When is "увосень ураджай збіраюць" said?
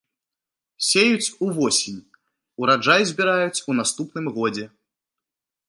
1.47-3.63